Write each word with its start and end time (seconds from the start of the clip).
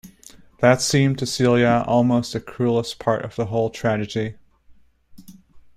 That 0.61 0.81
seemed 0.81 1.19
to 1.19 1.27
Celia 1.27 1.83
almost 1.85 2.33
the 2.33 2.39
cruellest 2.39 2.97
part 2.97 3.23
of 3.23 3.35
the 3.35 3.45
whole 3.45 3.69
tragedy. 3.69 4.33